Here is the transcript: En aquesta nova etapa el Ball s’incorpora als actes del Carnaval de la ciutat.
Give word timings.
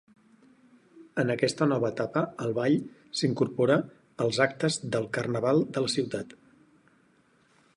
En 1.23 1.33
aquesta 1.33 1.67
nova 1.73 1.91
etapa 1.93 2.23
el 2.45 2.55
Ball 2.59 2.77
s’incorpora 3.19 3.77
als 4.25 4.41
actes 4.47 4.79
del 4.97 5.07
Carnaval 5.19 5.63
de 5.77 5.85
la 5.85 5.93
ciutat. 5.97 6.35